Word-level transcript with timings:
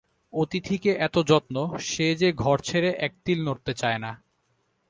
অতিথিকে 0.33 0.91
এত 0.97 1.15
যত্ন, 1.27 1.55
সে 1.81 2.07
যে 2.15 2.29
ঘর 2.33 2.57
ছেড়ে 2.59 2.89
এক 2.97 3.11
তিল 3.25 3.39
নড়তে 3.47 3.71
চায় 3.73 3.99
না। 3.99 4.11